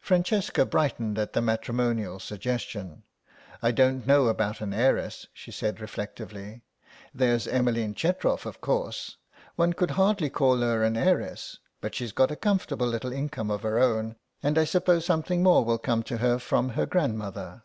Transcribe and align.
Francesca 0.00 0.64
brightened 0.64 1.18
at 1.18 1.34
the 1.34 1.42
matrimonial 1.42 2.18
suggestion. 2.18 3.02
"I 3.60 3.72
don't 3.72 4.06
know 4.06 4.28
about 4.28 4.62
an 4.62 4.72
heiress," 4.72 5.26
she 5.34 5.50
said 5.50 5.82
reflectively. 5.82 6.62
"There's 7.12 7.46
Emmeline 7.46 7.92
Chetrof 7.92 8.46
of 8.46 8.62
course. 8.62 9.18
One 9.56 9.74
could 9.74 9.90
hardly 9.90 10.30
call 10.30 10.60
her 10.60 10.82
an 10.82 10.96
heiress, 10.96 11.58
but 11.82 11.94
she's 11.94 12.12
got 12.12 12.30
a 12.30 12.36
comfortable 12.36 12.86
little 12.86 13.12
income 13.12 13.50
of 13.50 13.60
her 13.60 13.78
own 13.78 14.16
and 14.42 14.56
I 14.56 14.64
suppose 14.64 15.04
something 15.04 15.42
more 15.42 15.62
will 15.62 15.76
come 15.76 16.02
to 16.04 16.16
her 16.16 16.38
from 16.38 16.70
her 16.70 16.86
grandmother. 16.86 17.64